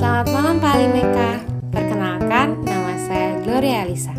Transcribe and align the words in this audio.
Selamat 0.00 0.32
malam 0.32 0.56
Pak 0.64 0.72
Alimeka. 0.80 1.30
Perkenalkan, 1.76 2.64
nama 2.64 2.96
saya 3.04 3.36
Gloria 3.44 3.84
Alisa. 3.84 4.16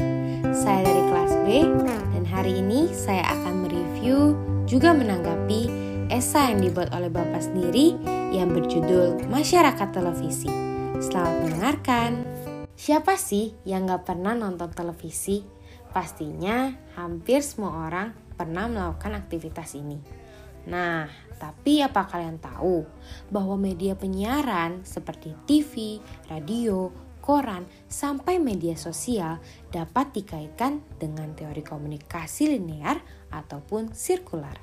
Saya 0.53 0.85
dari 0.85 1.01
kelas 1.09 1.33
B 1.41 1.65
dan 1.89 2.21
hari 2.29 2.61
ini 2.61 2.93
saya 2.93 3.25
akan 3.33 3.65
mereview 3.65 4.37
juga 4.69 4.93
menanggapi 4.93 5.73
esai 6.13 6.53
yang 6.53 6.69
dibuat 6.69 6.93
oleh 6.93 7.09
Bapak 7.09 7.41
sendiri 7.41 7.97
yang 8.29 8.53
berjudul 8.53 9.25
Masyarakat 9.25 9.89
Televisi. 9.89 10.53
Selamat 11.01 11.49
mendengarkan. 11.49 12.29
Siapa 12.77 13.17
sih 13.17 13.57
yang 13.65 13.89
gak 13.89 14.05
pernah 14.05 14.37
nonton 14.37 14.69
televisi? 14.77 15.41
Pastinya 15.89 16.77
hampir 16.93 17.41
semua 17.41 17.89
orang 17.89 18.13
pernah 18.37 18.69
melakukan 18.69 19.17
aktivitas 19.17 19.73
ini. 19.73 20.20
Nah, 20.69 21.09
tapi 21.41 21.81
apa 21.81 22.05
kalian 22.05 22.37
tahu 22.37 22.85
bahwa 23.33 23.57
media 23.57 23.97
penyiaran 23.97 24.85
seperti 24.85 25.33
TV, 25.49 25.97
radio, 26.29 26.93
koran, 27.21 27.65
sampai 27.89 28.37
media 28.37 28.77
sosial 28.77 29.41
dapat 29.73 30.13
dikaitkan 30.13 30.81
dengan 31.01 31.33
teori 31.33 31.65
komunikasi 31.65 32.57
linear 32.57 33.01
ataupun 33.33 33.93
sirkular. 33.93 34.57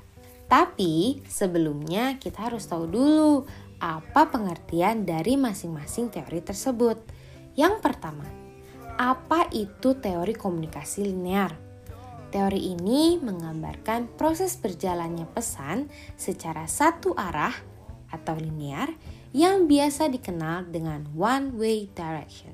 Tapi 0.47 1.23
sebelumnya 1.27 2.15
kita 2.17 2.47
harus 2.51 2.65
tahu 2.65 2.87
dulu 2.87 3.43
apa 3.79 4.27
pengertian 4.27 5.07
dari 5.07 5.39
masing-masing 5.39 6.11
teori 6.11 6.43
tersebut. 6.43 6.99
Yang 7.55 7.79
pertama, 7.83 8.27
apa 8.99 9.47
itu 9.55 9.95
teori 9.99 10.35
komunikasi 10.35 11.07
linear? 11.07 11.68
Teori 12.29 12.77
ini 12.77 13.17
menggambarkan 13.17 14.13
proses 14.13 14.53
berjalannya 14.53 15.25
pesan 15.33 15.89
secara 16.13 16.69
satu 16.69 17.17
arah 17.17 17.53
atau 18.13 18.37
linear 18.37 18.93
yang 19.33 19.65
biasa 19.65 20.09
dikenal 20.13 20.69
dengan 20.69 21.09
one 21.17 21.53
way 21.57 21.89
direction. 21.93 22.53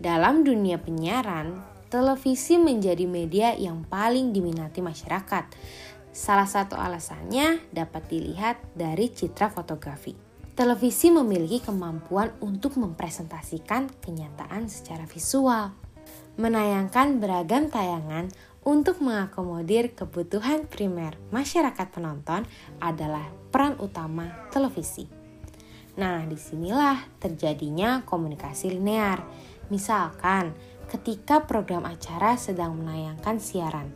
Dalam 0.00 0.44
dunia 0.44 0.80
penyiaran, 0.80 1.60
televisi 1.92 2.56
menjadi 2.56 3.04
media 3.04 3.52
yang 3.56 3.84
paling 3.84 4.32
diminati 4.32 4.80
masyarakat. 4.80 5.44
Salah 6.12 6.48
satu 6.48 6.76
alasannya 6.76 7.60
dapat 7.72 8.08
dilihat 8.08 8.60
dari 8.72 9.12
citra 9.12 9.52
fotografi. 9.52 10.16
Televisi 10.56 11.08
memiliki 11.08 11.64
kemampuan 11.64 12.32
untuk 12.44 12.76
mempresentasikan 12.76 13.88
kenyataan 14.00 14.68
secara 14.68 15.04
visual, 15.08 15.72
menayangkan 16.36 17.20
beragam 17.20 17.68
tayangan 17.68 18.32
untuk 18.60 19.00
mengakomodir 19.00 19.96
kebutuhan 19.96 20.68
primer 20.68 21.16
masyarakat 21.32 21.88
penonton 21.88 22.44
adalah 22.76 23.24
peran 23.48 23.80
utama 23.80 24.48
televisi. 24.52 25.08
Nah, 25.96 26.22
di 26.28 26.36
sinilah 26.36 27.18
terjadinya 27.18 28.04
komunikasi 28.04 28.76
linear. 28.76 29.24
Misalkan, 29.72 30.52
ketika 30.86 31.44
program 31.44 31.88
acara 31.88 32.36
sedang 32.36 32.76
menayangkan 32.78 33.40
siaran, 33.40 33.88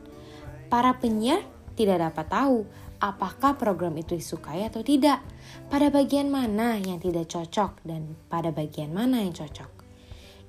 para 0.72 0.96
penyiar 0.96 1.44
tidak 1.74 2.10
dapat 2.10 2.26
tahu 2.30 2.66
apakah 3.04 3.60
program 3.60 3.92
itu 4.00 4.16
disukai 4.16 4.64
atau 4.64 4.80
tidak, 4.80 5.20
pada 5.68 5.92
bagian 5.92 6.32
mana 6.32 6.80
yang 6.80 6.96
tidak 6.96 7.28
cocok, 7.28 7.84
dan 7.84 8.16
pada 8.32 8.48
bagian 8.48 8.96
mana 8.96 9.20
yang 9.20 9.36
cocok. 9.36 9.83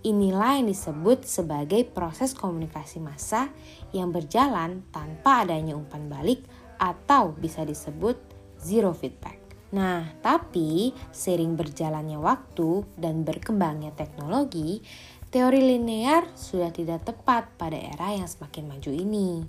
Inilah 0.06 0.62
yang 0.62 0.70
disebut 0.70 1.26
sebagai 1.26 1.82
proses 1.90 2.38
komunikasi 2.38 3.02
massa 3.02 3.50
yang 3.90 4.14
berjalan 4.14 4.86
tanpa 4.94 5.42
adanya 5.42 5.74
umpan 5.74 6.06
balik 6.06 6.46
atau 6.78 7.34
bisa 7.34 7.66
disebut 7.66 8.14
zero 8.62 8.94
feedback. 8.94 9.42
Nah, 9.74 10.06
tapi 10.22 10.94
sering 11.10 11.58
berjalannya 11.58 12.22
waktu 12.22 12.86
dan 13.02 13.26
berkembangnya 13.26 13.98
teknologi, 13.98 14.86
teori 15.34 15.74
linear 15.74 16.30
sudah 16.38 16.70
tidak 16.70 17.02
tepat 17.02 17.58
pada 17.58 17.74
era 17.74 18.14
yang 18.14 18.30
semakin 18.30 18.70
maju 18.70 18.92
ini. 18.94 19.42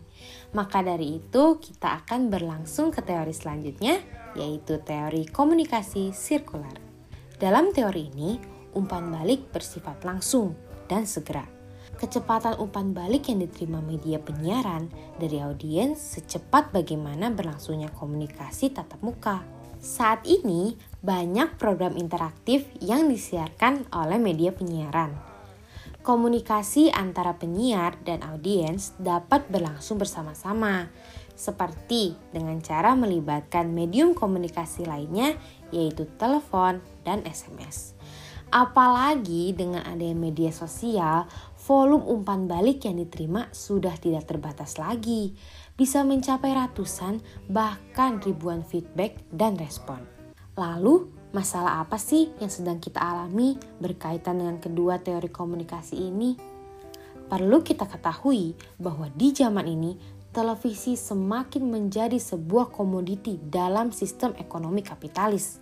Maka 0.56 0.80
dari 0.80 1.20
itu, 1.20 1.60
kita 1.60 2.00
akan 2.00 2.32
berlangsung 2.32 2.96
ke 2.96 3.04
teori 3.04 3.36
selanjutnya, 3.36 4.00
yaitu 4.32 4.80
teori 4.80 5.28
komunikasi 5.28 6.16
sirkular. 6.16 6.80
Dalam 7.36 7.76
teori 7.76 8.08
ini, 8.08 8.55
umpan 8.76 9.08
balik 9.08 9.48
bersifat 9.50 10.04
langsung 10.04 10.52
dan 10.86 11.08
segera. 11.08 11.48
Kecepatan 11.96 12.60
umpan 12.60 12.92
balik 12.92 13.32
yang 13.32 13.40
diterima 13.40 13.80
media 13.80 14.20
penyiaran 14.20 14.92
dari 15.16 15.40
audiens 15.40 15.96
secepat 15.96 16.68
bagaimana 16.68 17.32
berlangsungnya 17.32 17.88
komunikasi 17.96 18.68
tatap 18.68 19.00
muka. 19.00 19.40
Saat 19.80 20.28
ini, 20.28 20.76
banyak 21.00 21.56
program 21.56 21.96
interaktif 21.96 22.68
yang 22.84 23.08
disiarkan 23.08 23.88
oleh 23.96 24.20
media 24.20 24.52
penyiaran. 24.52 25.16
Komunikasi 26.04 26.92
antara 26.92 27.34
penyiar 27.34 27.98
dan 28.04 28.22
audiens 28.22 28.94
dapat 29.00 29.48
berlangsung 29.48 29.96
bersama-sama, 29.96 30.92
seperti 31.34 32.14
dengan 32.30 32.62
cara 32.62 32.94
melibatkan 32.94 33.72
medium 33.72 34.12
komunikasi 34.14 34.86
lainnya, 34.86 35.34
yaitu 35.74 36.06
telepon 36.20 36.78
dan 37.02 37.26
SMS. 37.26 37.96
Apalagi 38.56 39.52
dengan 39.52 39.84
adanya 39.84 40.16
media 40.16 40.48
sosial, 40.48 41.28
volume 41.68 42.08
umpan 42.08 42.48
balik 42.48 42.88
yang 42.88 42.96
diterima 42.96 43.52
sudah 43.52 43.92
tidak 44.00 44.24
terbatas 44.24 44.80
lagi. 44.80 45.36
Bisa 45.76 46.00
mencapai 46.08 46.56
ratusan 46.56 47.20
bahkan 47.52 48.16
ribuan 48.24 48.64
feedback 48.64 49.20
dan 49.28 49.60
respon. 49.60 50.00
Lalu, 50.56 51.04
masalah 51.36 51.84
apa 51.84 52.00
sih 52.00 52.32
yang 52.40 52.48
sedang 52.48 52.80
kita 52.80 52.96
alami 52.96 53.60
berkaitan 53.76 54.40
dengan 54.40 54.56
kedua 54.56 55.04
teori 55.04 55.28
komunikasi 55.28 56.08
ini? 56.08 56.40
Perlu 57.28 57.60
kita 57.60 57.84
ketahui 57.84 58.56
bahwa 58.80 59.12
di 59.12 59.36
zaman 59.36 59.68
ini 59.68 60.00
televisi 60.32 60.96
semakin 60.96 61.60
menjadi 61.68 62.16
sebuah 62.16 62.72
komoditi 62.72 63.36
dalam 63.36 63.92
sistem 63.92 64.32
ekonomi 64.40 64.80
kapitalis 64.80 65.60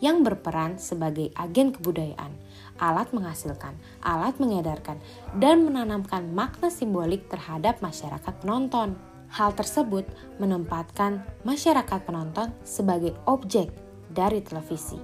yang 0.00 0.24
berperan 0.24 0.80
sebagai 0.80 1.30
agen 1.36 1.72
kebudayaan, 1.76 2.32
alat 2.80 3.12
menghasilkan, 3.12 3.76
alat 4.00 4.36
mengedarkan, 4.40 4.98
dan 5.36 5.62
menanamkan 5.64 6.32
makna 6.32 6.72
simbolik 6.72 7.28
terhadap 7.28 7.78
masyarakat 7.84 8.34
penonton. 8.40 8.96
Hal 9.30 9.54
tersebut 9.54 10.02
menempatkan 10.42 11.22
masyarakat 11.46 12.02
penonton 12.02 12.50
sebagai 12.66 13.14
objek 13.30 13.70
dari 14.10 14.42
televisi. 14.42 14.98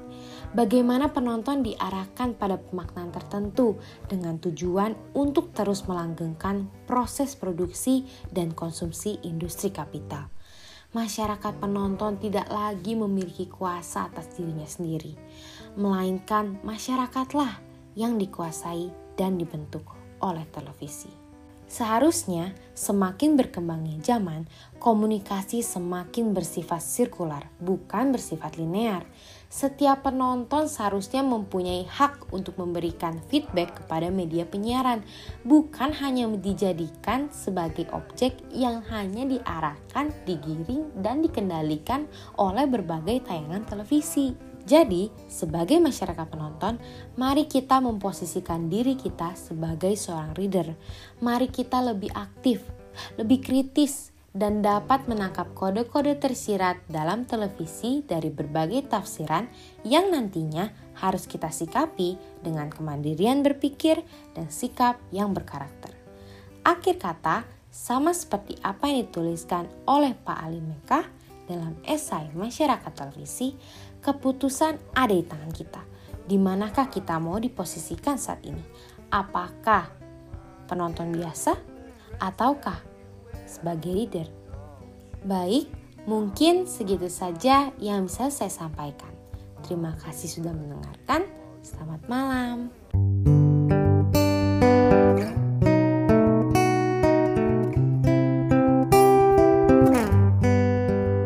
Bagaimana 0.51 1.15
penonton 1.15 1.63
diarahkan 1.63 2.35
pada 2.35 2.59
pemaknaan 2.59 3.15
tertentu 3.15 3.79
dengan 4.11 4.43
tujuan 4.43 4.99
untuk 5.15 5.55
terus 5.55 5.87
melanggengkan 5.87 6.67
proses 6.91 7.39
produksi 7.39 8.03
dan 8.35 8.51
konsumsi 8.51 9.23
industri 9.23 9.71
kapital 9.71 10.27
masyarakat 10.97 11.61
penonton 11.61 12.17
tidak 12.17 12.49
lagi 12.49 12.97
memiliki 12.97 13.45
kuasa 13.53 14.09
atas 14.09 14.33
dirinya 14.33 14.65
sendiri, 14.65 15.13
melainkan 15.77 16.57
masyarakatlah 16.65 17.61
yang 17.93 18.17
dikuasai 18.17 18.89
dan 19.21 19.37
dibentuk 19.37 19.85
oleh 20.25 20.49
televisi. 20.49 21.13
Seharusnya 21.67 22.57
semakin 22.73 23.37
berkembangnya 23.37 24.01
zaman, 24.01 24.49
komunikasi 24.81 25.61
semakin 25.61 26.33
bersifat 26.33 26.81
sirkular, 26.81 27.45
bukan 27.61 28.17
bersifat 28.17 28.57
linear 28.57 29.05
setiap 29.47 30.03
penonton 30.03 30.67
seharusnya 30.67 31.23
mempunyai 31.23 31.87
hak 31.87 32.35
untuk 32.35 32.59
memberikan 32.59 33.23
feedback 33.31 33.79
kepada 33.83 34.11
media 34.11 34.43
penyiaran, 34.43 35.07
bukan 35.47 35.95
hanya 36.03 36.27
dijadikan 36.35 37.31
sebagai 37.31 37.87
objek 37.95 38.37
yang 38.51 38.83
hanya 38.91 39.23
diarahkan, 39.23 40.11
digiring, 40.27 40.91
dan 40.99 41.23
dikendalikan 41.23 42.11
oleh 42.37 42.67
berbagai 42.67 43.23
tayangan 43.27 43.63
televisi. 43.65 44.35
Jadi, 44.67 45.15
sebagai 45.31 45.79
masyarakat 45.79 46.27
penonton, 46.27 46.83
mari 47.15 47.47
kita 47.47 47.79
memposisikan 47.79 48.67
diri 48.67 48.99
kita 48.99 49.39
sebagai 49.39 49.95
seorang 49.95 50.35
reader. 50.35 50.75
Mari 51.23 51.47
kita 51.55 51.79
lebih 51.87 52.11
aktif, 52.11 52.67
lebih 53.15 53.47
kritis, 53.47 54.11
dan 54.37 54.61
dapat 54.61 55.09
menangkap 55.09 55.49
kode-kode 55.57 56.21
tersirat 56.21 56.85
dalam 56.93 57.25
televisi 57.25 58.05
dari 58.05 58.29
berbagai 58.29 58.93
tafsiran 58.93 59.49
yang 59.81 60.13
nantinya 60.13 60.69
harus 61.01 61.25
kita 61.25 61.49
sikapi 61.49 62.21
dengan 62.45 62.69
kemandirian 62.69 63.41
berpikir 63.41 64.05
dan 64.37 64.53
sikap 64.53 65.01
yang 65.09 65.33
berkarakter. 65.33 65.89
Akhir 66.69 67.01
kata, 67.01 67.49
sama 67.73 68.13
seperti 68.13 68.61
apa 68.61 68.93
yang 68.93 69.09
dituliskan 69.09 69.73
oleh 69.89 70.13
Pak 70.13 70.39
Ali 70.45 70.61
Mekah 70.61 71.09
dalam 71.49 71.73
esai 71.89 72.29
Masyarakat 72.37 72.93
Televisi, 72.93 73.57
keputusan 74.05 74.77
ada 74.93 75.17
di 75.17 75.25
tangan 75.25 75.53
kita. 75.53 75.83
Di 76.29 76.37
manakah 76.37 76.93
kita 76.93 77.17
mau 77.17 77.41
diposisikan 77.41 78.21
saat 78.21 78.45
ini? 78.45 78.61
Apakah 79.09 79.89
penonton 80.67 81.15
biasa 81.15 81.55
ataukah 82.19 82.96
sebagai 83.47 83.95
leader. 83.95 84.29
Baik, 85.25 85.71
mungkin 86.05 86.67
segitu 86.69 87.09
saja 87.09 87.73
yang 87.81 88.11
bisa 88.11 88.29
saya 88.29 88.53
sampaikan. 88.53 89.11
Terima 89.65 89.97
kasih 89.99 90.29
sudah 90.29 90.53
mendengarkan. 90.53 91.27
Selamat 91.65 92.03
malam. 92.07 92.71